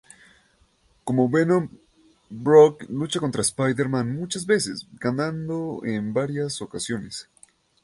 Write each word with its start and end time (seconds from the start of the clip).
Como 1.03 1.29
Venom, 1.29 1.69
Brock 2.31 2.85
lucha 2.89 3.19
contra 3.19 3.43
Spider-Man 3.43 4.15
muchas 4.15 4.47
veces, 4.47 4.87
ganando 4.93 5.81
en 5.85 6.11
varias 6.11 6.59
ocasiones. 6.63 7.29